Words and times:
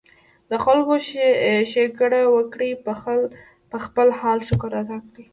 د 0.49 0.51
خلکو 0.63 0.93
ښېګړه 1.71 2.21
وکړي، 2.35 2.69
پۀ 3.71 3.77
خپل 3.85 4.07
حال 4.19 4.39
شکر 4.49 4.71
ادا 4.81 4.97
کړي 5.09 5.25